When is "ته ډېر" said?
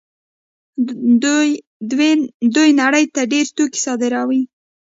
3.13-3.45